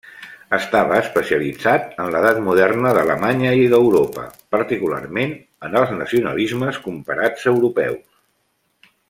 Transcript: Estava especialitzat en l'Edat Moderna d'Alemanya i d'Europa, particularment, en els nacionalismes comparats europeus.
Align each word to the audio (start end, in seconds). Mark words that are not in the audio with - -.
Estava 0.57 0.95
especialitzat 1.01 1.93
en 2.03 2.09
l'Edat 2.15 2.39
Moderna 2.47 2.93
d'Alemanya 2.99 3.53
i 3.65 3.69
d'Europa, 3.75 4.25
particularment, 4.57 5.37
en 5.69 5.79
els 5.83 5.93
nacionalismes 6.01 6.81
comparats 6.89 7.47
europeus. 7.55 8.91